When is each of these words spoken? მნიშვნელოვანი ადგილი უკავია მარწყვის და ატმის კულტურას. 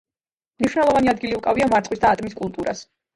მნიშვნელოვანი 0.61 1.11
ადგილი 1.13 1.37
უკავია 1.39 1.67
მარწყვის 1.73 2.01
და 2.07 2.15
ატმის 2.17 2.35
კულტურას. 2.41 2.83